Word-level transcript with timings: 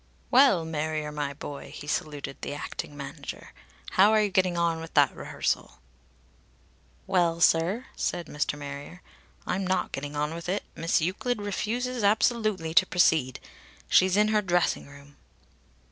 "Well, 0.31 0.65
Marrier, 0.65 1.11
my 1.11 1.31
boy," 1.33 1.69
he 1.71 1.85
saluted 1.85 2.37
the 2.41 2.55
acting 2.55 2.97
manager, 2.97 3.53
"how 3.91 4.11
are 4.11 4.21
you 4.23 4.31
getting 4.31 4.57
on 4.57 4.81
with 4.81 4.95
that 4.95 5.15
rehearsal?" 5.15 5.77
"Well, 7.05 7.39
sir," 7.39 7.85
said 7.95 8.25
Mr. 8.25 8.57
Marrier, 8.57 9.03
"I'm 9.45 9.67
not 9.67 9.91
getting 9.91 10.15
on 10.15 10.33
with 10.33 10.49
it. 10.49 10.63
Miss 10.75 11.01
Euclid 11.01 11.39
refuses 11.39 12.03
absolutely 12.03 12.73
to 12.73 12.87
proceed. 12.87 13.39
She's 13.89 14.17
in 14.17 14.29
her 14.29 14.41
dressing 14.41 14.87
room." 14.87 15.17